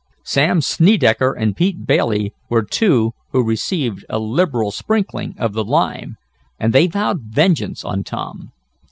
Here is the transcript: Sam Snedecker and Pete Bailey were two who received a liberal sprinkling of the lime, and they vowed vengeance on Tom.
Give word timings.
Sam 0.23 0.61
Snedecker 0.61 1.31
and 1.33 1.55
Pete 1.55 1.85
Bailey 1.85 2.33
were 2.49 2.63
two 2.63 3.11
who 3.33 3.43
received 3.45 4.03
a 4.09 4.17
liberal 4.17 4.71
sprinkling 4.71 5.35
of 5.37 5.53
the 5.53 5.63
lime, 5.63 6.15
and 6.59 6.73
they 6.73 6.87
vowed 6.87 7.21
vengeance 7.21 7.85
on 7.85 8.03
Tom. 8.03 8.51